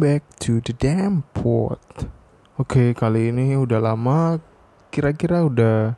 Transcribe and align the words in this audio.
back 0.00 0.24
to 0.40 0.64
the 0.64 0.72
damn 0.72 1.28
pot. 1.36 2.08
Oke, 2.56 2.96
kali 2.96 3.28
ini 3.28 3.52
udah 3.52 3.84
lama 3.84 4.40
kira-kira 4.88 5.44
udah 5.44 5.92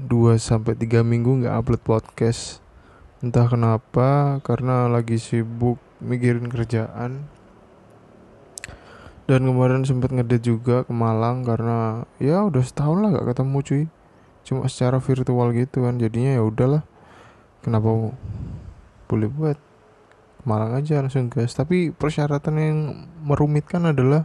2 0.00 0.40
sampai 0.40 0.72
3 0.72 1.04
minggu 1.04 1.44
nggak 1.44 1.52
upload 1.52 1.84
podcast. 1.84 2.64
Entah 3.20 3.44
kenapa, 3.44 4.40
karena 4.40 4.88
lagi 4.88 5.20
sibuk 5.20 5.76
mikirin 6.00 6.48
kerjaan. 6.48 7.28
Dan 9.28 9.44
kemarin 9.44 9.84
sempet 9.84 10.16
ngedate 10.16 10.40
juga 10.40 10.88
ke 10.88 10.92
Malang 10.96 11.44
karena 11.44 12.08
ya 12.16 12.40
udah 12.48 12.64
setahun 12.64 13.04
lah 13.04 13.20
gak 13.20 13.36
ketemu 13.36 13.58
cuy. 13.60 13.84
Cuma 14.48 14.64
secara 14.64 14.96
virtual 14.96 15.52
gitu 15.52 15.84
kan. 15.84 16.00
Jadinya 16.00 16.40
ya 16.40 16.42
udahlah. 16.42 16.88
Kenapa 17.60 18.16
boleh 19.12 19.28
buat 19.28 19.60
Malang 20.44 20.76
aja 20.76 21.04
langsung 21.04 21.28
gas. 21.28 21.52
Tapi 21.52 21.92
persyaratan 21.92 22.54
yang 22.56 22.78
merumitkan 23.24 23.84
adalah 23.88 24.24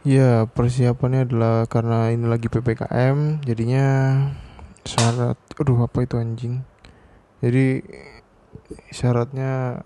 ya 0.00 0.48
persiapannya 0.48 1.28
adalah 1.28 1.68
karena 1.68 2.08
ini 2.08 2.24
lagi 2.24 2.48
ppkm 2.48 3.44
jadinya 3.44 3.84
syarat 4.88 5.36
aduh 5.60 5.84
apa 5.84 6.04
itu 6.04 6.16
anjing? 6.16 6.64
Jadi 7.40 7.84
syaratnya 8.92 9.84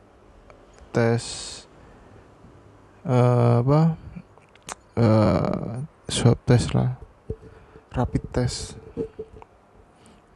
tes 0.90 1.22
uh, 3.06 3.62
apa? 3.62 3.80
Uh, 4.94 5.82
swab 6.06 6.38
test 6.46 6.74
lah. 6.74 6.98
Rapid 7.94 8.22
test 8.34 8.83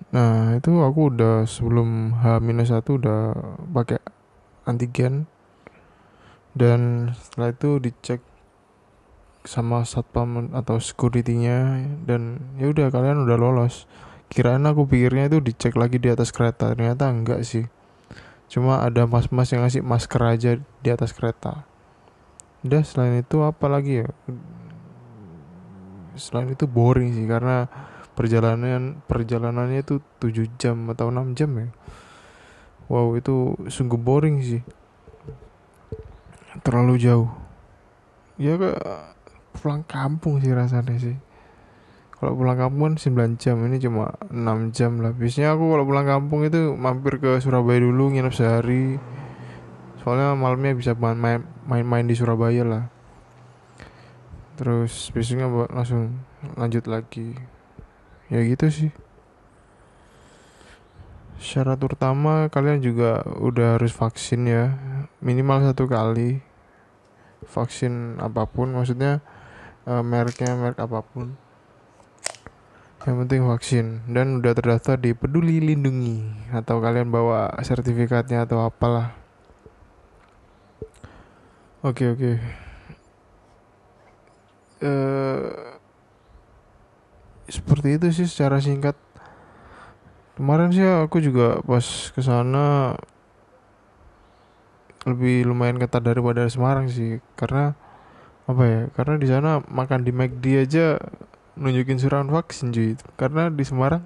Nah 0.08 0.56
itu 0.56 0.72
aku 0.80 1.12
udah 1.12 1.44
sebelum 1.44 2.16
H-1 2.24 2.80
udah 2.88 3.20
pakai 3.76 4.00
antigen. 4.64 5.28
Dan 6.56 7.12
setelah 7.12 7.52
itu 7.52 7.76
dicek 7.76 8.24
sama 9.44 9.84
satpam 9.84 10.48
atau 10.56 10.80
securitynya. 10.80 11.84
Dan 12.08 12.40
ya 12.56 12.72
udah 12.72 12.88
kalian 12.88 13.28
udah 13.28 13.36
lolos. 13.36 13.84
Kirain 14.32 14.64
aku 14.64 14.88
pikirnya 14.88 15.28
itu 15.28 15.44
dicek 15.44 15.76
lagi 15.76 16.00
di 16.00 16.08
atas 16.08 16.32
kereta. 16.32 16.72
Ternyata 16.72 17.12
enggak 17.12 17.44
sih. 17.44 17.68
Cuma 18.48 18.80
ada 18.80 19.04
mas-mas 19.04 19.52
yang 19.52 19.60
ngasih 19.60 19.84
masker 19.84 20.22
aja 20.24 20.50
di 20.56 20.88
atas 20.88 21.12
kereta. 21.12 21.68
Udah 22.64 22.80
selain 22.80 23.20
itu 23.20 23.44
apa 23.44 23.68
lagi 23.68 24.02
ya? 24.02 24.08
Selain 26.16 26.48
itu 26.48 26.64
boring 26.64 27.12
sih 27.12 27.28
karena 27.28 27.68
perjalanan 28.18 28.98
perjalanannya 29.06 29.86
itu 29.86 30.02
7 30.18 30.58
jam 30.58 30.90
atau 30.90 31.14
6 31.14 31.38
jam 31.38 31.54
ya. 31.54 31.70
Wow 32.90 33.14
itu 33.14 33.54
sungguh 33.70 33.94
boring 33.94 34.42
sih. 34.42 34.62
Terlalu 36.66 36.98
jauh. 36.98 37.30
Ya 38.42 38.58
ke 38.58 38.74
pulang 39.54 39.86
kampung 39.86 40.42
sih 40.42 40.50
rasanya 40.50 40.98
sih. 40.98 41.14
Kalau 42.18 42.34
pulang 42.34 42.58
kampung 42.58 42.90
kan 42.90 42.94
9 42.98 43.38
jam 43.38 43.62
ini 43.70 43.78
cuma 43.78 44.18
6 44.34 44.74
jam 44.74 44.98
lah. 44.98 45.14
Biasanya 45.14 45.54
aku 45.54 45.78
kalau 45.78 45.86
pulang 45.86 46.10
kampung 46.10 46.42
itu 46.42 46.74
mampir 46.74 47.22
ke 47.22 47.38
Surabaya 47.38 47.78
dulu 47.78 48.10
nginep 48.10 48.34
sehari. 48.34 48.98
Soalnya 50.02 50.34
malamnya 50.34 50.74
bisa 50.74 50.98
main-main 50.98 52.06
di 52.10 52.18
Surabaya 52.18 52.66
lah. 52.66 52.84
Terus 54.58 55.14
biasanya 55.14 55.46
langsung 55.70 56.18
lanjut 56.58 56.90
lagi 56.90 57.38
ya 58.28 58.40
gitu 58.44 58.66
sih. 58.68 58.90
Syarat 61.38 61.78
utama 61.80 62.50
kalian 62.50 62.82
juga 62.82 63.22
udah 63.38 63.78
harus 63.78 63.94
vaksin 63.94 64.48
ya. 64.48 64.74
Minimal 65.22 65.70
satu 65.70 65.86
kali 65.86 66.42
vaksin 67.46 68.18
apa 68.18 68.44
pun 68.50 68.74
maksudnya 68.74 69.22
uh, 69.86 70.02
mereknya 70.02 70.58
merek 70.58 70.82
apa 70.82 71.00
pun. 71.00 71.38
Yang 73.06 73.16
penting 73.24 73.40
vaksin. 73.46 73.86
Dan 74.10 74.42
udah 74.42 74.52
terdaftar 74.52 74.98
di 74.98 75.14
peduli 75.14 75.62
lindungi 75.62 76.50
atau 76.50 76.82
kalian 76.82 77.08
bawa 77.08 77.54
sertifikatnya 77.62 78.44
atau 78.44 78.66
apalah. 78.66 79.14
Oke 81.86 82.04
okay, 82.04 82.06
oke. 82.10 82.18
Okay. 82.18 82.36
uh, 84.82 84.86
eh, 84.86 85.77
seperti 87.48 87.96
itu 87.96 88.06
sih 88.12 88.26
secara 88.28 88.60
singkat. 88.60 88.94
Kemarin 90.38 90.70
sih 90.70 90.86
aku 90.86 91.18
juga 91.18 91.58
pas 91.66 91.82
ke 92.14 92.20
sana 92.22 92.94
lebih 95.02 95.48
lumayan 95.48 95.80
ketat 95.80 96.04
daripada 96.04 96.46
Semarang 96.46 96.86
sih. 96.86 97.18
Karena 97.34 97.74
apa 98.48 98.62
ya 98.64 98.80
karena 98.96 99.14
di 99.20 99.28
sana 99.28 99.50
makan 99.66 100.06
di 100.06 100.12
McD 100.14 100.44
aja 100.64 101.00
nunjukin 101.58 101.98
surat 101.98 102.28
vaksin 102.28 102.70
cuy. 102.70 102.94
Karena 103.18 103.50
di 103.50 103.64
Semarang 103.66 104.04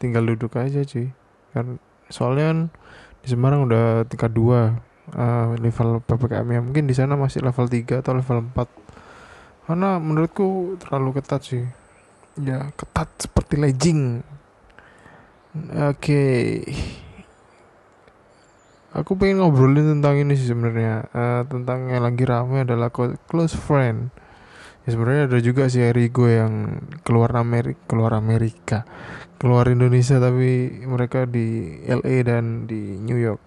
tinggal 0.00 0.24
duduk 0.24 0.56
aja 0.56 0.80
cuy. 0.86 1.12
Kan 1.52 1.82
soalnya 2.08 2.54
kan 2.54 2.60
di 3.20 3.28
Semarang 3.28 3.68
udah 3.68 4.08
tingkat 4.08 4.32
dua 4.32 4.80
uh, 5.12 5.52
level 5.60 6.00
PPKM 6.06 6.48
ya. 6.48 6.60
Mungkin 6.64 6.84
di 6.88 6.94
sana 6.96 7.18
masih 7.18 7.44
level 7.44 7.68
3 7.68 8.00
atau 8.00 8.16
level 8.16 8.48
4 8.56 8.88
karena 9.68 10.00
menurutku 10.00 10.80
terlalu 10.80 11.20
ketat 11.20 11.44
sih 11.44 11.68
ya 12.42 12.70
ketat 12.74 13.08
seperti 13.18 13.54
legging 13.58 14.22
oke. 15.56 15.98
Okay. 15.98 16.64
aku 18.94 19.14
pengen 19.14 19.44
ngobrolin 19.44 19.98
tentang 19.98 20.18
ini 20.18 20.34
sih 20.34 20.50
sebenarnya. 20.50 21.06
Uh, 21.12 21.42
tentang 21.46 21.90
yang 21.92 22.02
lagi 22.04 22.24
rame 22.26 22.64
adalah 22.64 22.90
close 23.26 23.54
friend. 23.54 24.10
Ya 24.86 24.96
sebenarnya 24.96 25.28
ada 25.28 25.38
juga 25.44 25.68
sih 25.68 25.84
Erigo 25.84 26.24
yang 26.24 26.80
keluar 27.04 27.36
Amerika 27.36 27.76
keluar 27.84 28.16
Amerika 28.16 28.88
keluar 29.38 29.68
Indonesia 29.70 30.18
tapi 30.18 30.82
mereka 30.82 31.28
di 31.28 31.78
LA 31.86 32.26
dan 32.26 32.66
di 32.66 32.98
New 32.98 33.20
York. 33.20 33.40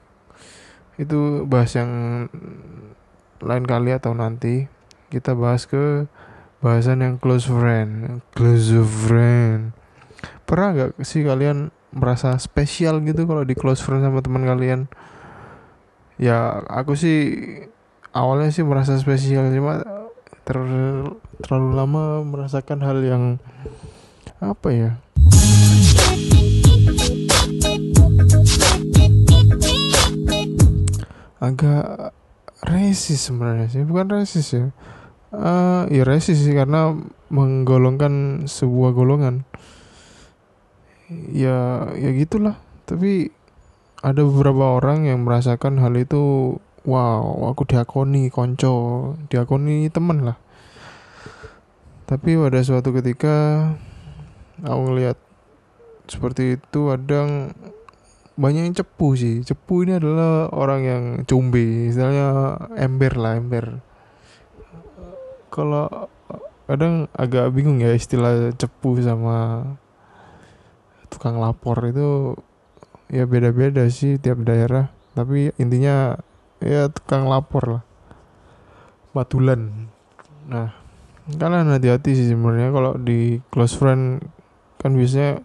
Itu 1.02 1.50
bahas 1.50 1.74
yang 1.76 1.92
lain 3.42 3.66
kali 3.66 3.92
atau 3.92 4.14
nanti 4.14 4.70
kita 5.10 5.34
bahas 5.34 5.66
ke 5.66 6.06
bahasan 6.62 7.02
yang 7.02 7.16
close 7.18 7.50
friend 7.50 8.22
close 8.38 8.70
friend. 8.86 9.74
Pernah 10.46 10.70
nggak 10.78 10.90
sih 11.02 11.26
kalian 11.26 11.74
merasa 11.90 12.38
spesial 12.38 13.02
gitu 13.02 13.26
kalau 13.26 13.42
di 13.42 13.58
close 13.58 13.82
friend 13.82 14.06
sama 14.06 14.22
teman 14.22 14.46
kalian? 14.46 14.86
Ya 16.22 16.62
aku 16.70 16.94
sih 16.94 17.34
awalnya 18.14 18.54
sih 18.54 18.62
merasa 18.62 18.94
spesial 19.02 19.50
cuma 19.50 19.82
ter 20.46 20.58
terlalu 21.42 21.70
lama 21.74 22.22
merasakan 22.22 22.86
hal 22.86 23.02
yang 23.02 23.24
apa 24.38 24.70
ya? 24.70 24.92
Agak 31.42 32.14
resis 32.62 33.18
sebenarnya 33.18 33.66
sih 33.66 33.82
bukan 33.82 34.14
resis 34.14 34.46
ya 34.54 34.70
uh, 35.36 35.88
ya 35.88 36.04
resis 36.04 36.44
sih 36.44 36.56
karena 36.56 36.96
menggolongkan 37.32 38.46
sebuah 38.48 38.92
golongan. 38.96 39.48
Ya 41.32 41.92
ya 41.96 42.10
gitulah. 42.16 42.60
Tapi 42.88 43.32
ada 44.04 44.22
beberapa 44.24 44.80
orang 44.80 45.08
yang 45.08 45.24
merasakan 45.24 45.80
hal 45.80 45.94
itu 46.00 46.56
wow 46.82 47.54
aku 47.54 47.70
diakoni 47.70 48.34
konco 48.34 48.74
diakoni 49.28 49.88
temen 49.92 50.28
lah. 50.28 50.38
Tapi 52.08 52.36
pada 52.36 52.60
suatu 52.60 52.92
ketika 52.92 53.68
aku 54.60 54.82
ngeliat 54.92 55.16
seperti 56.12 56.60
itu 56.60 56.92
ada 56.92 57.48
banyak 58.36 58.68
yang 58.68 58.76
cepu 58.76 59.16
sih. 59.16 59.36
Cepu 59.48 59.88
ini 59.88 59.96
adalah 59.96 60.52
orang 60.52 60.82
yang 60.84 61.04
cumbi 61.24 61.88
misalnya 61.88 62.58
ember 62.76 63.16
lah 63.16 63.40
ember 63.40 63.91
kalau 65.52 66.08
kadang 66.72 67.12
agak 67.12 67.52
bingung 67.52 67.84
ya 67.84 67.92
istilah 67.92 68.56
cepu 68.56 68.96
sama 69.04 69.68
tukang 71.12 71.44
lapor 71.44 71.84
itu 71.92 72.40
ya 73.12 73.28
beda-beda 73.28 73.84
sih 73.92 74.16
tiap 74.16 74.40
daerah. 74.48 74.88
Tapi 75.12 75.52
intinya 75.60 76.16
ya 76.64 76.88
tukang 76.88 77.28
lapor 77.28 77.64
lah. 77.68 77.84
Batulan. 79.12 79.92
Nah 80.48 80.72
kalian 81.28 81.76
hati-hati 81.76 82.16
sih 82.16 82.32
sebenarnya 82.32 82.72
kalau 82.72 82.96
di 82.96 83.44
close 83.52 83.76
friend 83.76 84.24
kan 84.80 84.96
biasanya 84.96 85.44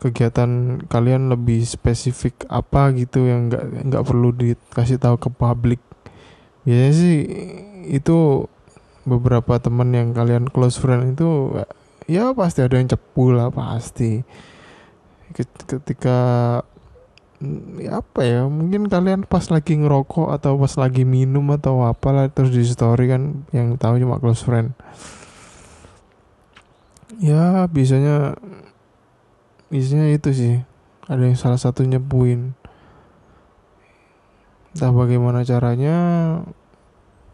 kegiatan 0.00 0.80
kalian 0.88 1.28
lebih 1.28 1.60
spesifik 1.66 2.48
apa 2.48 2.88
gitu 2.96 3.28
yang 3.28 3.52
nggak 3.52 3.90
nggak 3.90 4.04
perlu 4.06 4.30
dikasih 4.32 5.02
tahu 5.02 5.18
ke 5.18 5.28
publik. 5.34 5.82
Biasanya 6.62 6.92
sih 6.94 7.16
itu 7.90 8.46
beberapa 9.08 9.56
teman 9.56 9.92
yang 9.96 10.12
kalian 10.12 10.48
close 10.52 10.76
friend 10.76 11.16
itu 11.16 11.56
ya 12.04 12.34
pasti 12.36 12.60
ada 12.60 12.76
yang 12.76 12.88
cepu 12.90 13.32
lah 13.32 13.48
pasti. 13.48 14.24
Ketika 15.66 16.18
ya 17.80 18.04
apa 18.04 18.20
ya 18.20 18.44
mungkin 18.44 18.92
kalian 18.92 19.24
pas 19.24 19.48
lagi 19.48 19.72
ngerokok 19.80 20.28
atau 20.36 20.60
pas 20.60 20.74
lagi 20.76 21.08
minum 21.08 21.48
atau 21.56 21.88
apalah 21.88 22.28
terus 22.28 22.52
di 22.52 22.66
story 22.68 23.08
kan 23.08 23.48
yang 23.56 23.80
tahu 23.80 23.96
cuma 23.96 24.20
close 24.20 24.44
friend. 24.44 24.76
Ya 27.20 27.64
biasanya 27.70 28.36
biasanya 29.70 30.10
itu 30.10 30.30
sih 30.34 30.54
ada 31.06 31.22
yang 31.26 31.38
salah 31.38 31.58
satu 31.58 31.86
nyepuin 31.86 32.58
entah 34.70 34.94
bagaimana 34.94 35.42
caranya 35.42 35.96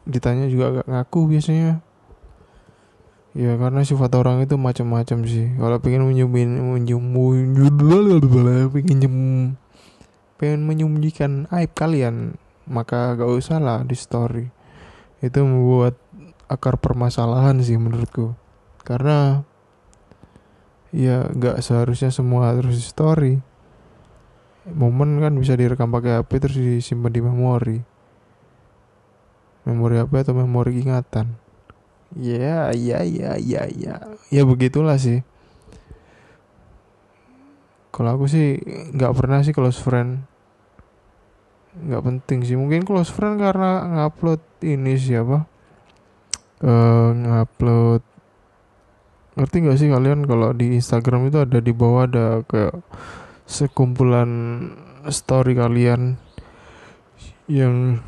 ditanya 0.07 0.47
juga 0.47 0.65
agak 0.71 0.87
ngaku 0.87 1.21
biasanya. 1.37 1.83
Ya 3.37 3.53
karena 3.61 3.85
sifat 3.85 4.17
orang 4.17 4.41
itu 4.41 4.57
macam-macam 4.57 5.19
sih. 5.29 5.53
Kalau 5.61 5.77
pengen 5.83 6.09
menyembunyikan 6.09 6.81
pengen 8.73 8.97
nyem, 8.97 9.17
pengen 10.41 10.61
menyembunyikan 10.65 11.45
aib 11.53 11.77
kalian 11.77 12.41
maka 12.65 13.13
gak 13.13 13.29
usah 13.29 13.61
lah 13.61 13.85
di 13.85 13.93
story. 13.93 14.49
Itu 15.21 15.45
membuat 15.45 16.01
akar 16.49 16.81
permasalahan 16.81 17.61
sih 17.61 17.77
menurutku. 17.77 18.33
Karena 18.81 19.45
ya 20.95 21.29
gak 21.29 21.61
seharusnya 21.61 22.09
semua 22.09 22.57
harus 22.57 22.81
di 22.81 22.87
story. 22.87 23.35
Momen 24.67 25.21
kan 25.21 25.37
bisa 25.37 25.55
direkam 25.55 25.93
pakai 25.93 26.25
HP 26.25 26.31
terus 26.41 26.57
disimpan 26.57 27.13
di 27.13 27.21
memori 27.21 27.96
memori 29.67 29.99
HP 29.99 30.13
atau 30.23 30.35
memori 30.39 30.79
ingatan? 30.79 31.35
Ya 32.15 32.71
ya 32.71 33.03
ya 33.03 33.35
ya 33.35 33.67
ya. 33.67 33.95
Ya 34.31 34.43
begitulah 34.47 34.95
sih. 34.97 35.27
Kalau 37.91 38.15
aku 38.15 38.31
sih 38.31 38.63
nggak 38.95 39.13
pernah 39.19 39.43
sih 39.43 39.51
close 39.51 39.83
friend. 39.83 40.23
Nggak 41.77 42.03
penting 42.07 42.39
sih. 42.47 42.55
Mungkin 42.55 42.87
close 42.87 43.11
friend 43.11 43.43
karena 43.43 43.83
ngupload 44.07 44.41
ini 44.63 44.95
siapa? 44.95 45.45
Uh, 46.63 47.11
ngupload. 47.13 48.07
Ngerti 49.37 49.57
nggak 49.67 49.79
sih 49.83 49.89
kalian 49.91 50.25
kalau 50.25 50.55
di 50.55 50.79
Instagram 50.79 51.29
itu 51.29 51.43
ada 51.43 51.59
di 51.61 51.73
bawah 51.75 52.09
ada 52.09 52.27
kayak 52.49 52.81
sekumpulan 53.45 54.31
story 55.13 55.53
kalian 55.53 56.17
yang 57.47 58.03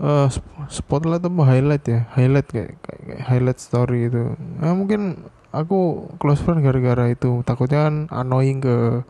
uh, 0.00 0.28
spotlight 0.70 1.20
atau 1.20 1.44
highlight 1.44 1.84
ya 1.84 2.00
highlight 2.16 2.48
kayak, 2.48 2.78
kayak, 2.80 3.20
highlight 3.26 3.60
story 3.60 4.08
itu 4.08 4.32
nah, 4.60 4.72
mungkin 4.72 5.28
aku 5.52 6.08
close 6.16 6.40
friend 6.40 6.64
gara-gara 6.64 7.12
itu. 7.12 7.44
Takutnya 7.44 7.86
kan 7.86 7.94
annoying 8.08 8.64
ke 8.64 9.04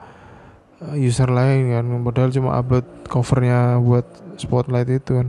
eh, 0.83 0.95
user 0.99 1.31
lain 1.31 1.71
kan. 1.73 1.87
Padahal 2.03 2.31
cuma 2.35 2.59
upload 2.59 2.87
covernya 3.07 3.79
buat 3.79 4.05
spotlight 4.37 4.91
itu 4.91 5.23
kan. 5.23 5.29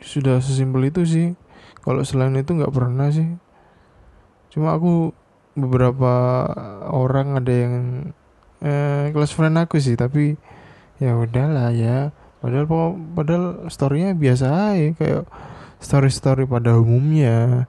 Sudah 0.00 0.40
sesimpel 0.40 0.88
itu 0.88 1.04
sih. 1.04 1.28
Kalau 1.84 2.02
selain 2.04 2.34
itu 2.36 2.56
nggak 2.56 2.72
pernah 2.72 3.12
sih. 3.12 3.28
Cuma 4.50 4.74
aku 4.74 5.12
beberapa 5.54 6.12
orang 6.88 7.36
ada 7.38 7.52
yang 7.52 7.74
eh, 8.64 9.12
close 9.12 9.36
friend 9.36 9.60
aku 9.60 9.76
sih. 9.78 9.94
Tapi 9.94 10.34
ya 11.00 11.16
udahlah 11.16 11.72
ya 11.72 12.12
padahal 12.40 12.66
padahal 13.16 13.44
storynya 13.68 14.16
biasa 14.16 14.46
aja 14.72 14.88
kayak 14.96 15.24
story 15.80 16.10
story 16.12 16.44
pada 16.44 16.76
umumnya. 16.76 17.68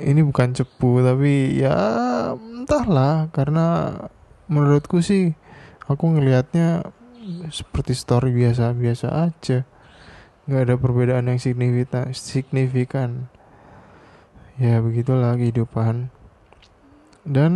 Ini 0.00 0.24
bukan 0.24 0.56
cepu 0.56 1.04
tapi 1.04 1.60
ya 1.60 1.76
entahlah 2.34 3.28
karena 3.30 3.94
menurutku 4.48 5.04
sih 5.04 5.36
aku 5.84 6.16
ngelihatnya 6.16 6.88
seperti 7.52 7.92
story 7.92 8.32
biasa 8.32 8.72
biasa 8.74 9.30
aja. 9.30 9.68
Nggak 10.48 10.62
ada 10.66 10.74
perbedaan 10.80 11.28
yang 11.30 11.38
signifikan 11.38 12.10
signifikan. 12.16 13.30
Ya 14.56 14.80
begitulah 14.80 15.36
kehidupan. 15.36 16.10
Dan 17.28 17.52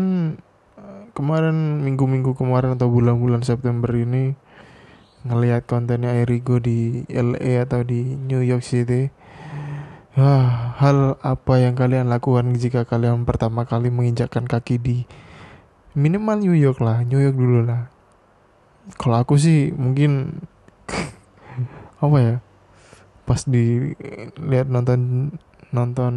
eh, 0.77 1.03
kemarin 1.17 1.81
minggu-minggu 1.81 2.37
kemarin 2.37 2.77
atau 2.77 2.93
bulan-bulan 2.93 3.41
September 3.41 3.89
ini 3.97 4.37
ngelihat 5.25 5.65
kontennya 5.65 6.13
Erigo 6.21 6.61
di 6.61 7.09
LA 7.09 7.65
atau 7.65 7.81
di 7.81 8.17
New 8.17 8.45
York 8.45 8.65
City. 8.65 9.09
Ah, 10.15 10.77
hal 10.79 11.19
apa 11.27 11.59
yang 11.59 11.75
kalian 11.75 12.07
lakukan 12.07 12.55
jika 12.55 12.87
kalian 12.87 13.27
pertama 13.27 13.67
kali 13.67 13.91
menginjakkan 13.91 14.47
kaki 14.47 14.79
di 14.79 14.97
minimal 15.99 16.39
New 16.39 16.55
York 16.55 16.79
lah 16.79 17.03
New 17.03 17.19
York 17.19 17.35
dulu 17.35 17.67
lah. 17.67 17.91
Kalau 18.95 19.17
aku 19.19 19.35
sih 19.41 19.75
mungkin 19.75 20.39
apa 22.05 22.19
ya 22.21 22.37
pas 23.25 23.41
di 23.49 23.97
lihat 24.37 24.69
nonton 24.69 25.33
nonton 25.73 26.15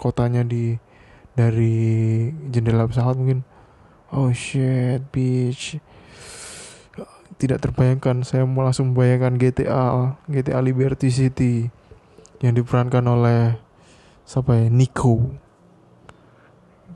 kotanya 0.00 0.42
di 0.42 0.80
dari 1.36 2.32
jendela 2.48 2.88
pesawat 2.88 3.20
mungkin 3.20 3.44
oh 4.10 4.32
shit 4.32 5.04
bitch 5.12 5.76
tidak 7.36 7.62
terbayangkan. 7.64 8.24
Saya 8.24 8.48
mau 8.48 8.64
langsung 8.64 8.96
bayangkan 8.96 9.36
GTA 9.36 10.16
GTA 10.28 10.60
Liberty 10.64 11.12
City 11.12 11.68
yang 12.40 12.56
diperankan 12.56 13.04
oleh 13.04 13.56
siapa 14.24 14.56
ya? 14.56 14.66
Nico. 14.72 15.32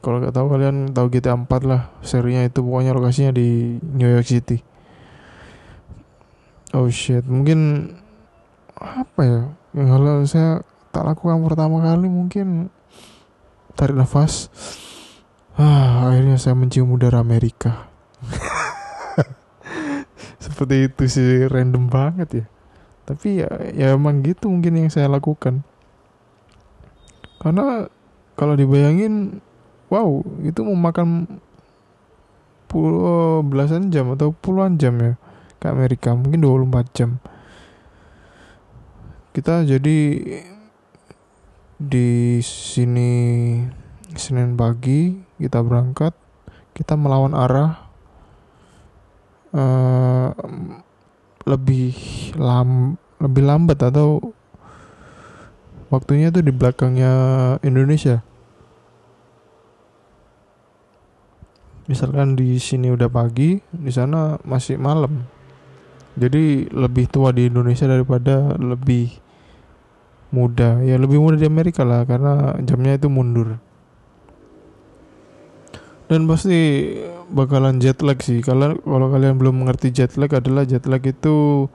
Kalau 0.01 0.17
nggak 0.17 0.33
tahu 0.33 0.47
kalian 0.49 0.97
tahu 0.97 1.07
GTA 1.13 1.37
4 1.37 1.49
lah 1.69 1.93
serinya 2.01 2.45
itu. 2.45 2.65
Pokoknya 2.65 2.97
lokasinya 2.97 3.33
di 3.37 3.77
New 3.81 4.09
York 4.09 4.27
City. 4.27 4.65
Oh 6.73 6.89
shit. 6.89 7.25
Mungkin 7.29 7.93
apa 8.81 9.21
ya? 9.21 9.41
Kalau 9.77 10.25
saya 10.25 10.65
tak 10.91 11.07
lakukan 11.07 11.45
pertama 11.45 11.85
kali 11.85 12.09
mungkin 12.09 12.73
tarik 13.77 13.95
nafas. 13.95 14.49
Ah 15.61 16.09
akhirnya 16.09 16.41
saya 16.41 16.57
mencium 16.57 16.89
udara 16.89 17.21
Amerika 17.21 17.91
seperti 20.61 20.93
itu 20.93 21.03
sih 21.09 21.49
random 21.49 21.89
banget 21.89 22.45
ya. 22.45 22.47
Tapi 23.09 23.41
ya 23.41 23.49
ya 23.73 23.97
emang 23.97 24.21
gitu 24.21 24.53
mungkin 24.53 24.77
yang 24.77 24.93
saya 24.93 25.09
lakukan. 25.09 25.65
Karena 27.41 27.89
kalau 28.37 28.61
dibayangin 28.61 29.41
wow 29.89 30.21
itu 30.45 30.61
memakan 30.61 31.41
puluh 32.69 33.41
belasan 33.41 33.89
jam 33.89 34.13
atau 34.13 34.37
puluhan 34.37 34.77
jam 34.77 35.01
ya 35.01 35.17
ke 35.57 35.67
Amerika 35.73 36.13
mungkin 36.13 36.45
24 36.45 36.93
jam. 36.93 37.17
Kita 39.33 39.65
jadi 39.65 39.99
di 41.81 42.11
sini 42.45 43.13
Senin 44.13 44.61
pagi 44.61 45.17
kita 45.41 45.65
berangkat 45.65 46.13
kita 46.77 47.01
melawan 47.01 47.33
arah 47.33 47.90
uh, 49.55 50.31
lebih 51.49 51.95
lam 52.39 52.95
lebih 53.21 53.43
lambat 53.45 53.79
atau 53.85 54.33
waktunya 55.93 56.33
tuh 56.33 56.47
di 56.47 56.53
belakangnya 56.55 57.13
Indonesia. 57.67 58.23
Misalkan 61.91 62.39
di 62.39 62.55
sini 62.63 62.87
udah 62.95 63.11
pagi, 63.11 63.59
di 63.75 63.91
sana 63.91 64.39
masih 64.47 64.79
malam. 64.79 65.27
Jadi 66.15 66.71
lebih 66.71 67.11
tua 67.11 67.35
di 67.35 67.51
Indonesia 67.51 67.91
daripada 67.91 68.55
lebih 68.55 69.11
muda. 70.31 70.79
Ya 70.87 70.95
lebih 70.95 71.19
muda 71.19 71.35
di 71.35 71.51
Amerika 71.51 71.83
lah 71.83 72.07
karena 72.07 72.55
jamnya 72.63 72.95
itu 72.95 73.11
mundur. 73.11 73.59
Dan 76.07 76.31
pasti 76.31 76.59
bakalan 77.31 77.79
jet 77.79 78.03
lag 78.03 78.19
sih. 78.21 78.43
Kalau 78.43 78.77
kalau 78.83 79.07
kalian 79.09 79.39
belum 79.39 79.65
mengerti 79.65 79.95
jet 79.95 80.19
lag 80.19 80.31
adalah 80.35 80.67
jet 80.67 80.85
lag 80.91 81.01
itu 81.01 81.67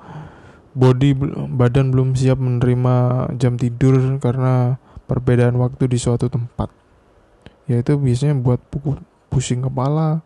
body 0.76 1.16
badan 1.56 1.90
belum 1.96 2.14
siap 2.14 2.36
menerima 2.36 2.96
jam 3.40 3.56
tidur 3.56 4.20
karena 4.20 4.76
perbedaan 5.08 5.56
waktu 5.56 5.88
di 5.88 5.98
suatu 5.98 6.28
tempat. 6.28 6.68
Ya 7.66 7.82
itu 7.82 7.98
biasanya 7.98 8.38
buat 8.38 8.62
pusing 9.32 9.66
kepala, 9.66 10.22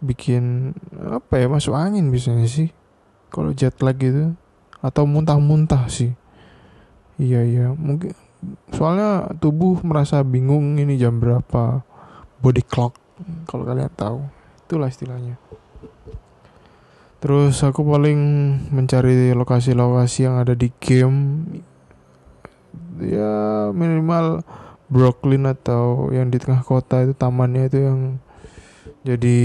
bikin 0.00 0.72
apa 1.04 1.42
ya 1.42 1.46
masuk 1.50 1.74
angin 1.74 2.08
biasanya 2.08 2.46
sih. 2.46 2.70
Kalau 3.28 3.52
jet 3.52 3.76
lag 3.84 3.98
itu 3.98 4.32
atau 4.78 5.04
muntah-muntah 5.04 5.90
sih. 5.90 6.14
Iya 7.18 7.42
iya 7.42 7.66
mungkin 7.74 8.14
soalnya 8.70 9.34
tubuh 9.42 9.82
merasa 9.82 10.22
bingung 10.22 10.78
ini 10.78 10.94
jam 10.94 11.18
berapa 11.18 11.82
body 12.38 12.62
clock 12.62 12.94
kalau 13.48 13.64
kalian 13.66 13.90
tahu 13.94 14.22
itulah 14.68 14.88
istilahnya. 14.90 15.40
Terus 17.18 17.58
aku 17.66 17.82
paling 17.82 18.20
mencari 18.70 19.34
lokasi-lokasi 19.34 20.30
yang 20.30 20.38
ada 20.38 20.54
di 20.54 20.70
game 20.78 21.50
ya 23.02 23.70
minimal 23.74 24.46
Brooklyn 24.86 25.50
atau 25.50 26.14
yang 26.14 26.30
di 26.30 26.38
tengah 26.38 26.62
kota 26.62 27.02
itu 27.02 27.14
tamannya 27.18 27.66
itu 27.66 27.78
yang 27.90 28.00
jadi 29.02 29.38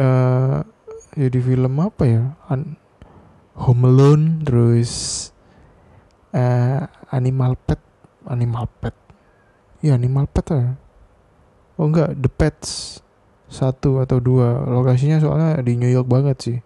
uh, 0.00 0.64
jadi 1.12 1.38
film 1.44 1.74
apa 1.76 2.02
ya? 2.08 2.24
An 2.48 2.80
Home 3.56 3.84
Alone 3.88 4.44
terus 4.44 4.92
uh, 6.32 6.88
Animal 7.12 7.60
Pet 7.60 7.80
Animal 8.24 8.64
Pet. 8.80 8.96
Ya 9.84 9.92
Animal 9.92 10.24
Pet 10.32 10.46
ya 10.48 10.85
oh 11.76 11.86
enggak 11.88 12.16
The 12.16 12.30
Pets 12.32 13.00
satu 13.46 14.02
atau 14.02 14.18
dua. 14.18 14.66
Lokasinya 14.66 15.22
soalnya 15.22 15.62
di 15.62 15.78
New 15.78 15.90
York 15.90 16.08
banget 16.08 16.36
sih. 16.42 16.58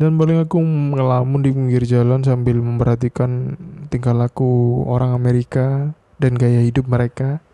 Dan 0.00 0.16
paling 0.16 0.40
aku 0.40 0.56
ngelamun 0.96 1.44
di 1.44 1.52
pinggir 1.52 1.84
jalan 1.84 2.24
sambil 2.24 2.56
memperhatikan 2.56 3.60
tingkah 3.92 4.16
laku 4.16 4.80
orang 4.88 5.12
Amerika 5.12 5.92
dan 6.16 6.40
gaya 6.40 6.64
hidup 6.64 6.88
mereka 6.88 7.44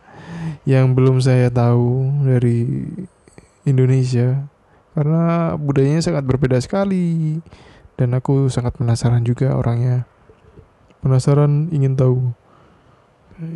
yang 0.62 0.94
belum 0.94 1.18
saya 1.18 1.50
tahu 1.50 2.06
dari 2.22 2.86
Indonesia. 3.66 4.46
Karena 4.94 5.58
budayanya 5.58 6.06
sangat 6.06 6.22
berbeda 6.22 6.62
sekali 6.62 7.42
dan 7.98 8.14
aku 8.14 8.46
sangat 8.46 8.78
penasaran 8.78 9.26
juga 9.26 9.58
orangnya. 9.58 10.06
Penasaran 11.02 11.74
ingin 11.74 11.98
tahu. 11.98 12.30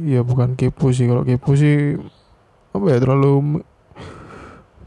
Ya 0.03 0.27
bukan 0.27 0.59
kepo 0.59 0.91
sih. 0.91 1.07
Kalau 1.07 1.23
kepo 1.23 1.55
sih 1.55 1.95
apa 2.71 2.85
ya 2.87 2.99
terlalu 3.03 3.63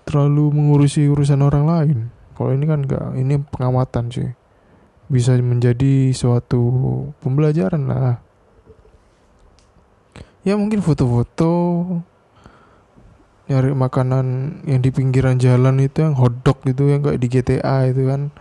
terlalu 0.08 0.46
mengurusi 0.52 1.08
urusan 1.08 1.40
orang 1.44 1.66
lain. 1.68 1.98
Kalau 2.34 2.52
ini 2.52 2.66
kan 2.68 2.84
enggak 2.84 3.08
ini 3.16 3.36
pengamatan 3.40 4.12
sih. 4.12 4.30
Bisa 5.12 5.36
menjadi 5.40 6.16
suatu 6.16 6.62
pembelajaran 7.20 7.86
lah. 7.86 8.20
Ya 10.44 10.60
mungkin 10.60 10.84
foto-foto 10.84 11.52
nyari 13.48 13.76
makanan 13.76 14.60
yang 14.64 14.80
di 14.80 14.90
pinggiran 14.92 15.36
jalan 15.36 15.84
itu 15.84 16.04
yang 16.04 16.16
hotdog 16.16 16.64
gitu 16.64 16.88
yang 16.88 17.04
kayak 17.04 17.20
di 17.20 17.28
GTA 17.28 17.92
itu 17.92 18.08
kan 18.08 18.32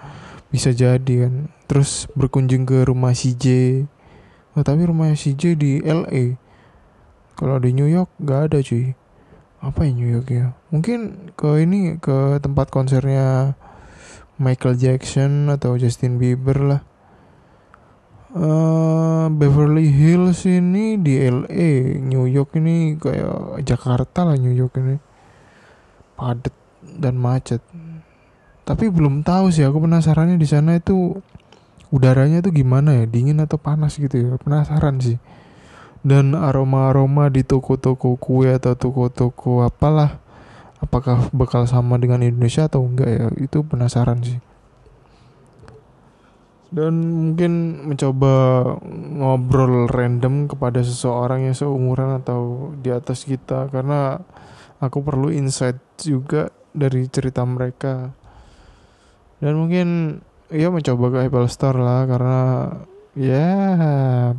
bisa 0.51 0.71
jadi 0.71 1.27
kan. 1.27 1.51
Terus 1.67 2.07
berkunjung 2.15 2.67
ke 2.67 2.87
rumah 2.87 3.15
CJ 3.15 3.47
oh, 4.57 4.65
tapi 4.65 4.85
rumah 4.85 5.13
CJ 5.13 5.43
di 5.57 5.81
LA 5.83 6.37
kalau 7.37 7.57
di 7.59 7.73
New 7.73 7.89
York 7.89 8.13
nggak 8.21 8.41
ada 8.53 8.59
cuy 8.61 8.93
apa 9.63 9.87
ya 9.87 9.95
New 9.95 10.11
York 10.11 10.29
ya? 10.35 10.59
Mungkin 10.75 11.31
ke 11.39 11.63
ini 11.63 11.97
ke 12.03 12.43
tempat 12.43 12.69
konsernya 12.75 13.55
Michael 14.43 14.75
Jackson 14.75 15.47
atau 15.55 15.79
Justin 15.79 16.19
Bieber 16.19 16.59
lah. 16.59 16.83
Uh, 18.33 19.29
Beverly 19.29 19.93
Hills 19.93 20.43
ini 20.49 20.99
di 20.99 21.21
LA 21.21 22.01
New 22.01 22.27
York 22.27 22.57
ini 22.59 22.97
kayak 22.99 23.63
Jakarta 23.63 24.27
lah 24.27 24.35
New 24.35 24.51
York 24.51 24.75
ini. 24.83 24.99
Padat 26.19 26.55
dan 26.83 27.15
macet. 27.15 27.63
Tapi 28.67 28.91
belum 28.91 29.23
tahu 29.23 29.55
sih 29.55 29.63
aku 29.63 29.79
penasarannya 29.87 30.43
di 30.43 30.49
sana 30.49 30.75
itu 30.75 31.23
udaranya 31.95 32.43
itu 32.43 32.51
gimana 32.51 32.99
ya? 32.99 33.05
Dingin 33.07 33.39
atau 33.39 33.63
panas 33.63 33.95
gitu 33.95 34.19
ya? 34.19 34.35
Penasaran 34.43 34.99
sih 34.99 35.23
dan 36.03 36.35
aroma-aroma 36.35 37.31
di 37.31 37.47
toko-toko 37.47 38.19
kue 38.19 38.51
atau 38.51 38.75
toko-toko 38.75 39.63
apalah 39.63 40.19
apakah 40.83 41.31
bakal 41.31 41.63
sama 41.71 41.95
dengan 41.95 42.27
Indonesia 42.27 42.67
atau 42.67 42.83
enggak 42.83 43.11
ya 43.11 43.27
itu 43.39 43.63
penasaran 43.63 44.19
sih. 44.27 44.43
Dan 46.73 47.05
mungkin 47.05 47.85
mencoba 47.85 48.65
ngobrol 48.91 49.93
random 49.93 50.49
kepada 50.49 50.81
seseorang 50.81 51.47
yang 51.47 51.55
seumuran 51.55 52.19
atau 52.19 52.73
di 52.81 52.89
atas 52.89 53.29
kita 53.29 53.69
karena 53.69 54.19
aku 54.81 55.05
perlu 55.05 55.29
insight 55.29 55.79
juga 56.01 56.49
dari 56.73 57.07
cerita 57.13 57.45
mereka. 57.45 58.11
Dan 59.39 59.61
mungkin 59.61 60.19
ya 60.49 60.73
mencoba 60.73 61.13
ke 61.13 61.19
Apple 61.29 61.49
Store 61.53 61.77
lah 61.77 62.09
karena 62.09 62.41
ya 63.13 63.49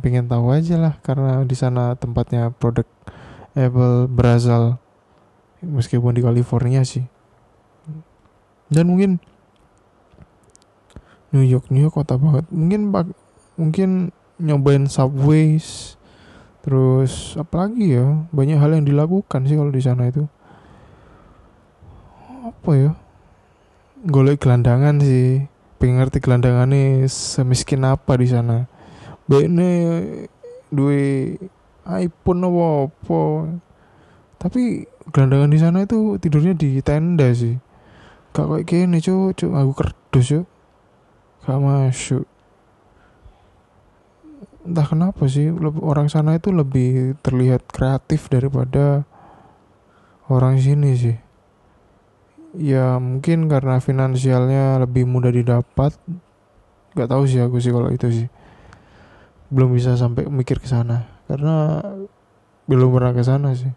pengen 0.02 0.26
tahu 0.26 0.50
aja 0.50 0.74
lah 0.74 0.94
karena 0.98 1.46
di 1.46 1.54
sana 1.54 1.94
tempatnya 1.94 2.50
produk 2.50 2.86
Apple 3.54 4.10
berasal 4.10 4.82
meskipun 5.62 6.18
di 6.18 6.22
California 6.22 6.82
sih. 6.82 7.06
Dan 8.66 8.90
mungkin 8.90 9.22
New 11.30 11.46
York 11.46 11.70
New 11.70 11.86
York 11.86 11.94
kota 11.94 12.18
banget. 12.18 12.50
Mungkin 12.50 12.90
mungkin 13.54 13.90
nyobain 14.42 14.90
subways 14.90 15.94
terus 16.64 17.36
apalagi 17.38 17.94
ya 17.94 18.26
banyak 18.32 18.58
hal 18.58 18.74
yang 18.74 18.88
dilakukan 18.88 19.46
sih 19.46 19.54
kalau 19.54 19.70
di 19.70 19.82
sana 19.82 20.10
itu. 20.10 20.26
Apa 22.42 22.70
ya? 22.74 22.90
Golek 24.04 24.42
gelandangan 24.42 24.98
sih 24.98 25.46
pengen 25.84 26.00
ngerti 26.00 26.24
nih 26.24 27.04
semiskin 27.12 27.84
apa 27.84 28.16
di 28.16 28.24
sana. 28.24 28.64
Ini 29.28 29.68
duwe 30.72 31.36
iPhone 31.84 32.40
apa 32.48 32.88
apa 32.88 33.20
tapi 34.40 34.88
gelandangan 35.12 35.52
di 35.52 35.60
sana 35.60 35.84
itu 35.84 36.16
tidurnya 36.16 36.56
di 36.56 36.80
tenda 36.80 37.28
sih. 37.36 37.60
Gak 38.32 38.48
kayak 38.48 38.64
gini 38.64 38.96
cuy 39.04 39.36
cuy 39.36 39.52
aku 39.52 39.72
kerdus 39.76 40.24
cuy 40.24 40.42
gak 41.44 41.60
masuk. 41.60 42.24
Entah 44.64 44.88
kenapa 44.88 45.28
sih 45.28 45.52
orang 45.84 46.08
sana 46.08 46.40
itu 46.40 46.48
lebih 46.48 47.20
terlihat 47.20 47.68
kreatif 47.68 48.32
daripada 48.32 49.04
orang 50.32 50.56
sini 50.56 50.96
sih 50.96 51.16
ya 52.58 52.98
mungkin 53.02 53.50
karena 53.50 53.82
finansialnya 53.82 54.82
lebih 54.82 55.06
mudah 55.06 55.30
didapat. 55.34 55.94
Nggak 56.94 57.08
tahu 57.10 57.22
sih 57.26 57.40
aku 57.42 57.58
sih 57.58 57.74
kalau 57.74 57.90
itu 57.90 58.06
sih. 58.10 58.28
Belum 59.50 59.74
bisa 59.74 59.94
sampai 59.98 60.26
mikir 60.30 60.62
ke 60.62 60.68
sana. 60.70 61.06
Karena 61.26 61.82
belum 62.70 62.94
pernah 62.94 63.12
ke 63.12 63.22
sana 63.22 63.54
sih. 63.54 63.70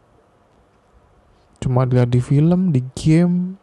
Cuma 1.61 1.89
lihat 1.89 2.13
di 2.13 2.21
film 2.21 2.69
di 2.69 2.85
game. 2.93 3.57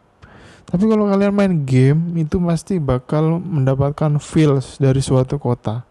Tapi 0.65 0.83
kalau 0.89 1.07
kalian 1.07 1.33
main 1.33 1.53
game 1.63 2.17
itu 2.19 2.41
pasti 2.41 2.81
bakal 2.81 3.39
mendapatkan 3.39 4.17
feels 4.19 4.81
dari 4.81 4.99
suatu 4.99 5.39
kota. 5.39 5.85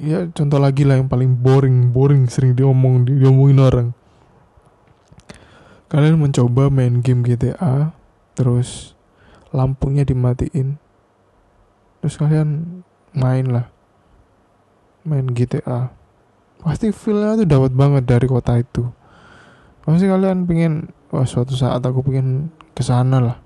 Ya 0.00 0.28
contoh 0.32 0.56
lagi 0.60 0.84
lah 0.84 0.96
yang 1.00 1.08
paling 1.08 1.36
boring 1.40 1.92
boring 1.92 2.24
sering 2.28 2.56
diomong 2.56 3.04
diomongin 3.04 3.60
orang 3.60 3.88
kalian 5.90 6.22
mencoba 6.22 6.70
main 6.70 7.02
game 7.02 7.26
GTA 7.26 7.90
terus 8.38 8.94
lampunya 9.50 10.06
dimatiin. 10.06 10.78
Terus 12.00 12.14
kalian 12.16 12.80
main 13.12 13.50
lah 13.50 13.66
main 15.02 15.26
GTA 15.32 15.90
pasti 16.60 16.92
feelnya 16.92 17.40
tuh 17.40 17.48
dapat 17.48 17.72
banget 17.72 18.04
dari 18.06 18.26
kota 18.28 18.60
itu. 18.60 18.84
Pasti 19.82 20.06
kalian 20.06 20.44
pengen 20.44 20.92
wah 21.08 21.24
suatu 21.24 21.56
saat 21.56 21.80
aku 21.80 22.04
pengen 22.04 22.52
ke 22.76 22.84
sana 22.84 23.18
lah. 23.18 23.38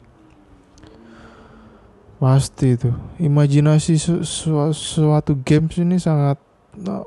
Pasti 2.19 2.75
itu. 2.75 2.91
Imajinasi 3.23 3.95
su 3.97 4.27
su 4.27 4.51
suatu 4.75 5.39
games 5.47 5.79
ini 5.79 5.97
sangat 5.97 6.43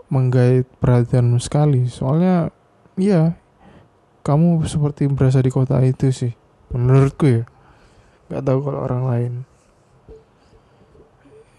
menggait 0.07 0.63
perhatian 0.79 1.35
sekali. 1.43 1.91
Soalnya 1.91 2.55
iya 2.95 3.35
kamu 4.27 4.67
seperti 4.67 5.07
berasa 5.07 5.39
di 5.39 5.47
kota 5.47 5.79
itu 5.79 6.11
sih 6.11 6.35
menurutku 6.75 7.25
ya. 7.31 7.43
Nggak 8.27 8.43
tahu 8.43 8.59
kalau 8.59 8.79
orang 8.83 9.03
lain. 9.07 9.33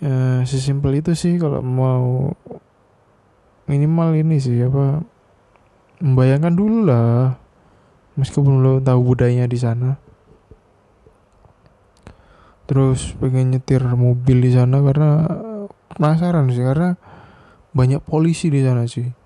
Ya 0.05 0.45
sesimpel 0.45 1.01
itu 1.01 1.17
sih 1.17 1.41
kalau 1.41 1.65
mau 1.65 2.37
minimal 3.65 4.13
ini 4.21 4.37
sih 4.37 4.61
apa 4.61 5.01
membayangkan 6.05 6.53
dulu 6.53 6.85
lah. 6.85 7.41
Meskipun 8.21 8.61
lo 8.61 8.85
tahu 8.85 9.17
budayanya 9.17 9.49
di 9.49 9.57
sana. 9.57 9.97
Terus 12.69 13.17
pengen 13.17 13.57
nyetir 13.57 13.81
mobil 13.97 14.45
di 14.45 14.53
sana 14.53 14.85
karena 14.85 15.25
penasaran 15.97 16.53
sih 16.53 16.61
karena 16.61 17.01
banyak 17.73 18.05
polisi 18.05 18.53
di 18.53 18.61
sana 18.61 18.85
sih 18.85 19.18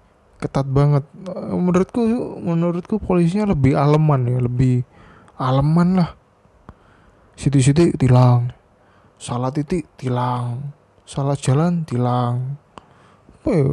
ketat 0.42 0.66
banget. 0.66 1.06
Menurutku 1.54 2.02
menurutku 2.42 2.98
polisinya 2.98 3.54
lebih 3.54 3.78
aleman 3.78 4.26
ya 4.26 4.38
lebih 4.42 4.82
aleman 5.38 6.02
lah. 6.02 6.10
Situ-situ 7.38 7.94
tilang 7.94 8.50
salah 9.22 9.54
titik 9.54 9.86
tilang 9.94 10.74
salah 11.06 11.38
jalan 11.38 11.86
tilang. 11.86 12.58
Apa 13.38 13.50
ya? 13.54 13.70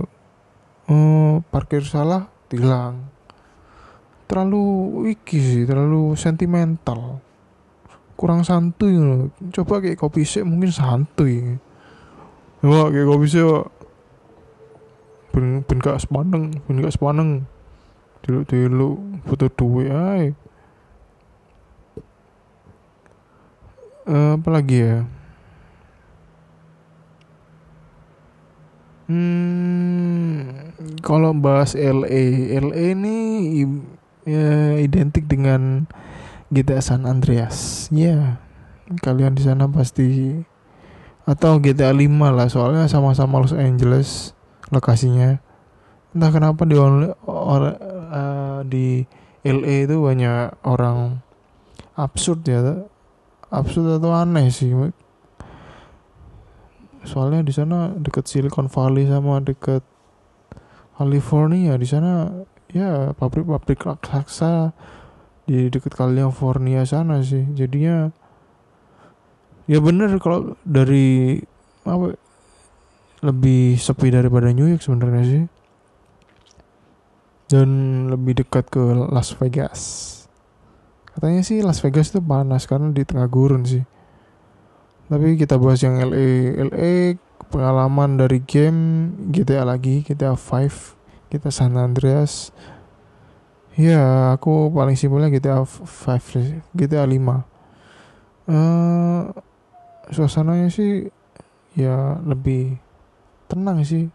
Eh, 0.90 1.34
parkir 1.50 1.86
salah 1.86 2.30
tilang. 2.50 3.10
Terlalu 4.30 4.62
wiki 5.10 5.42
sih 5.42 5.64
terlalu 5.66 6.14
sentimental. 6.14 7.22
Kurang 8.14 8.46
santuy 8.46 8.94
coba 9.56 9.82
kayak 9.82 9.98
kopi 9.98 10.28
sih 10.28 10.46
mungkin 10.46 10.70
santuy. 10.70 11.58
Wah, 12.60 12.92
kayak 12.92 13.08
kopi 13.08 13.26
sih 13.32 13.42
ben 15.32 15.62
ben 15.66 15.78
gak 15.80 16.02
sepaneng 16.02 16.58
ben 16.66 16.82
gak 16.82 16.94
sepaneng. 16.96 17.46
Dulu 18.26 18.44
dulu 18.46 18.90
foto 19.26 19.48
duwe 19.48 19.88
ay 19.90 20.36
uh, 24.10 24.36
apa 24.36 24.50
lagi 24.50 24.78
ya? 24.82 24.98
Hmm, 29.10 30.70
kalau 31.02 31.34
bahas 31.34 31.74
LA, 31.74 32.54
LA 32.62 32.94
ini 32.94 33.18
ya, 34.22 34.78
identik 34.78 35.26
dengan 35.26 35.90
GTA 36.54 36.78
San 36.78 37.10
Andreas. 37.10 37.90
Ya, 37.90 38.06
yeah, 38.06 38.22
kalian 39.02 39.34
di 39.34 39.42
sana 39.42 39.66
pasti 39.66 40.38
atau 41.26 41.58
GTA 41.58 41.90
5 41.90 42.30
lah, 42.30 42.54
soalnya 42.54 42.86
sama-sama 42.86 43.42
Los 43.42 43.54
Angeles 43.54 44.38
lokasinya. 44.74 45.38
Entah 46.16 46.32
kenapa 46.34 46.66
di 46.66 46.74
or, 46.78 47.62
uh, 47.78 48.60
di 48.66 49.06
LA 49.46 49.86
itu 49.86 49.96
banyak 50.02 50.58
orang 50.66 51.22
absurd 51.94 52.42
ya, 52.48 52.86
absurd 53.54 54.02
atau 54.02 54.12
aneh 54.14 54.50
sih 54.50 54.74
soalnya 57.08 57.46
di 57.46 57.54
sana 57.56 57.96
dekat 57.96 58.28
Silicon 58.28 58.68
Valley 58.68 59.08
sama 59.08 59.40
dekat 59.40 59.84
California. 61.00 61.74
Di 61.80 61.88
sana 61.88 62.44
ya 62.70 63.16
pabrik-pabrik 63.16 63.82
raksasa 63.82 64.76
di 65.48 65.72
dekat 65.72 65.96
California 65.96 66.84
sana 66.84 67.24
sih. 67.24 67.48
Jadinya 67.56 68.12
ya 69.70 69.80
bener 69.80 70.18
kalau 70.20 70.60
dari 70.66 71.40
apa 71.88 72.18
lebih 73.20 73.76
sepi 73.76 74.12
daripada 74.12 74.52
New 74.52 74.68
York 74.68 74.84
sebenarnya 74.84 75.24
sih. 75.26 75.44
Dan 77.50 77.70
lebih 78.14 78.46
dekat 78.46 78.70
ke 78.70 78.82
Las 79.10 79.34
Vegas. 79.38 79.80
Katanya 81.10 81.42
sih 81.42 81.66
Las 81.66 81.82
Vegas 81.82 82.14
itu 82.14 82.22
panas 82.22 82.70
karena 82.70 82.94
di 82.94 83.02
tengah 83.04 83.26
gurun 83.26 83.66
sih. 83.66 83.82
Tapi 85.10 85.36
kita 85.42 85.58
bahas 85.58 85.82
yang 85.82 85.98
LA 85.98 86.54
LA 86.70 87.18
pengalaman 87.50 88.22
dari 88.22 88.46
game 88.46 89.10
GTA 89.34 89.66
lagi 89.66 90.06
GTA 90.06 90.38
5 90.38 91.34
kita 91.34 91.50
San 91.50 91.74
Andreas. 91.76 92.54
Ya 93.74 94.36
aku 94.38 94.70
paling 94.70 94.94
simpelnya 94.94 95.34
GTA 95.34 95.66
5 95.66 96.78
GTA 96.78 97.10
5 97.10 97.50
uh, 98.50 99.30
suasananya 100.10 100.68
sih 100.74 101.08
ya 101.78 102.18
lebih 102.26 102.82
tenang 103.50 103.82
sih. 103.82 104.14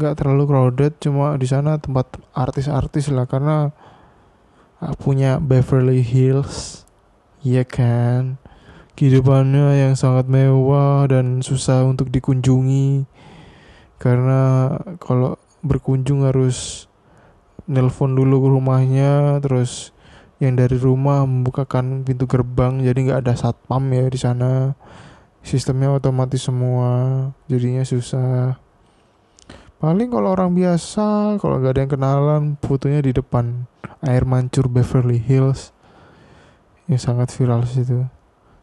Nggak 0.00 0.24
terlalu 0.24 0.42
crowded 0.48 0.92
cuma 0.98 1.36
di 1.36 1.46
sana 1.46 1.76
tempat 1.76 2.18
artis-artis 2.32 3.12
lah 3.12 3.28
karena 3.28 3.70
punya 4.98 5.38
Beverly 5.38 6.00
Hills. 6.00 6.82
Ya 7.44 7.62
kan? 7.62 8.40
Kehidupannya 8.96 9.84
yang 9.84 9.94
sangat 9.94 10.26
mewah 10.26 11.04
dan 11.06 11.44
susah 11.44 11.84
untuk 11.84 12.08
dikunjungi. 12.08 13.04
Karena 14.00 14.72
kalau 14.98 15.36
berkunjung 15.64 16.24
harus 16.24 16.88
nelpon 17.64 18.12
dulu 18.12 18.44
ke 18.44 18.48
rumahnya 18.52 19.40
terus 19.40 19.96
yang 20.36 20.60
dari 20.60 20.76
rumah 20.76 21.24
membukakan 21.24 22.04
pintu 22.04 22.28
gerbang 22.28 22.84
jadi 22.84 22.98
nggak 23.00 23.20
ada 23.24 23.32
satpam 23.32 23.88
ya 23.88 24.04
di 24.04 24.20
sana 24.20 24.76
sistemnya 25.44 25.92
otomatis 25.92 26.40
semua 26.40 26.90
jadinya 27.46 27.84
susah. 27.84 28.56
Paling 29.76 30.08
kalau 30.08 30.32
orang 30.32 30.56
biasa 30.56 31.36
kalau 31.36 31.60
nggak 31.60 31.76
ada 31.76 31.80
yang 31.84 31.92
kenalan 31.92 32.42
fotonya 32.64 33.04
di 33.04 33.12
depan 33.12 33.68
air 34.00 34.24
mancur 34.24 34.72
Beverly 34.72 35.20
Hills. 35.20 35.76
Yang 36.88 37.04
sangat 37.04 37.28
viral 37.36 37.68
situ. 37.68 38.08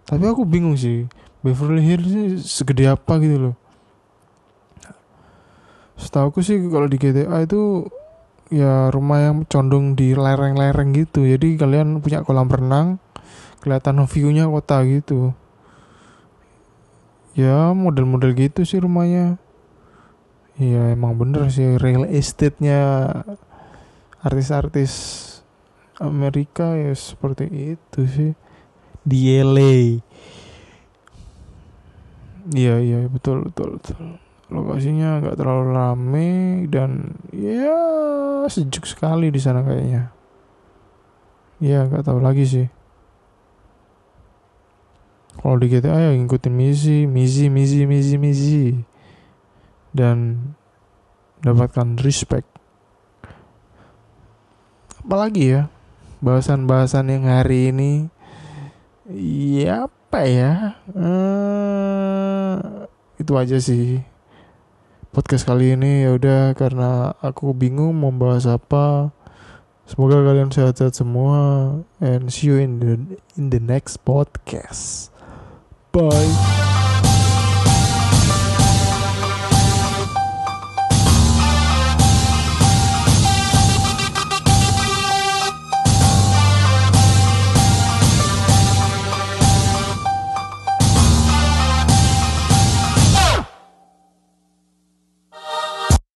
Tapi 0.09 0.25
aku 0.25 0.41
bingung 0.41 0.73
sih 0.73 1.05
Beverly 1.45 1.85
Hills 1.85 2.41
segede 2.49 2.89
apa 2.89 3.21
gitu 3.21 3.37
loh. 3.37 3.55
Setahu 6.01 6.33
aku 6.33 6.41
sih 6.41 6.57
kalau 6.65 6.89
di 6.89 6.97
GTA 6.97 7.45
itu 7.45 7.85
ya 8.49 8.89
rumah 8.89 9.21
yang 9.21 9.45
condong 9.45 9.93
di 9.93 10.17
lereng-lereng 10.17 10.97
gitu. 10.97 11.29
Jadi 11.29 11.61
kalian 11.61 12.01
punya 12.01 12.25
kolam 12.25 12.49
renang 12.49 12.97
kelihatan 13.61 14.01
view-nya 14.09 14.49
kota 14.49 14.81
gitu 14.89 15.37
ya 17.37 17.71
model-model 17.71 18.35
gitu 18.35 18.67
sih 18.67 18.83
rumahnya. 18.83 19.39
Ya 20.59 20.91
emang 20.93 21.15
bener 21.17 21.47
sih 21.49 21.79
real 21.79 22.05
estate-nya 22.05 22.79
artis-artis 24.21 24.91
Amerika 25.97 26.75
ya 26.75 26.91
seperti 26.93 27.77
itu 27.77 28.01
sih. 28.05 28.31
Di 29.01 29.41
LA 29.41 29.97
iya 32.53 32.77
iya 32.81 33.05
betul 33.09 33.49
betul 33.49 33.79
betul. 33.79 34.21
Lokasinya 34.51 35.23
nggak 35.23 35.37
terlalu 35.39 35.65
rame 35.71 36.31
dan 36.67 37.15
ya 37.33 37.79
sejuk 38.51 38.85
sekali 38.85 39.31
di 39.33 39.39
sana 39.41 39.65
kayaknya. 39.65 40.11
Ya 41.61 41.87
nggak 41.87 42.05
tahu 42.05 42.19
lagi 42.21 42.45
sih 42.45 42.80
kalau 45.41 45.57
di 45.57 45.67
GTA 45.67 45.97
ya 45.97 46.09
ngikutin 46.15 46.53
misi 46.53 47.09
misi 47.09 47.49
misi 47.49 47.83
misi 47.89 48.15
misi 48.15 48.65
dan 49.91 50.37
dapatkan 51.41 51.97
respect 52.05 52.47
apalagi 55.01 55.57
ya 55.57 55.61
bahasan-bahasan 56.21 57.09
yang 57.09 57.25
hari 57.25 57.73
ini 57.73 58.13
Iya 59.11 59.91
apa 59.91 60.23
ya? 60.23 60.79
Uh, 60.95 62.87
itu 63.19 63.35
aja 63.35 63.59
sih 63.59 63.99
podcast 65.11 65.43
kali 65.43 65.75
ini 65.75 66.07
ya 66.07 66.15
udah 66.15 66.55
karena 66.55 67.11
aku 67.19 67.51
bingung 67.51 67.91
mau 67.91 68.15
bahas 68.15 68.47
apa. 68.47 69.11
Semoga 69.83 70.23
kalian 70.23 70.47
sehat-sehat 70.47 70.95
semua 70.95 71.75
and 71.99 72.31
see 72.31 72.47
you 72.47 72.55
in 72.55 72.79
the 72.79 72.95
in 73.35 73.51
the 73.51 73.59
next 73.59 73.99
podcast. 74.07 75.10
Bye. 75.93 76.60